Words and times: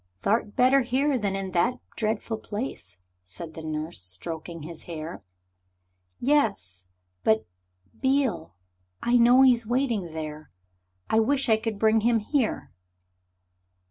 "Thou'rt 0.23 0.55
better 0.55 0.81
here 0.81 1.15
than 1.19 1.35
in 1.35 1.51
that 1.51 1.77
dreadful 1.95 2.39
place," 2.39 2.97
said 3.23 3.53
the 3.53 3.61
nurse, 3.61 4.01
stroking 4.01 4.63
his 4.63 4.85
hair. 4.89 5.21
"Yes 6.19 6.87
but 7.23 7.45
Beale. 8.01 8.55
I 9.03 9.17
know 9.17 9.43
he's 9.43 9.67
waiting 9.67 10.05
there. 10.07 10.49
I 11.11 11.19
wish 11.19 11.49
I 11.49 11.57
could 11.57 11.77
bring 11.77 12.01
him 12.01 12.17
here." 12.17 12.71